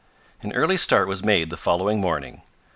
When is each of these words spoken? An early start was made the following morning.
An 0.41 0.51
early 0.53 0.77
start 0.77 1.07
was 1.07 1.23
made 1.23 1.51
the 1.51 1.55
following 1.57 2.01
morning. 2.01 2.41